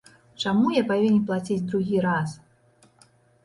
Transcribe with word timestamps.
Чаму 0.43 0.71
я 0.75 0.83
павінен 0.93 1.21
плаціць 1.29 1.67
другі 1.69 2.05
раз? 2.09 2.37